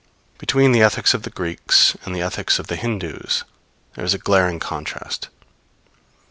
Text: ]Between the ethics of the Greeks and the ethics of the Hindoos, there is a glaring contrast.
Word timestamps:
]Between 0.39 0.71
the 0.71 0.81
ethics 0.81 1.13
of 1.13 1.21
the 1.21 1.29
Greeks 1.29 1.95
and 2.03 2.15
the 2.15 2.23
ethics 2.23 2.57
of 2.57 2.65
the 2.65 2.75
Hindoos, 2.75 3.43
there 3.93 4.03
is 4.03 4.15
a 4.15 4.17
glaring 4.17 4.57
contrast. 4.59 5.27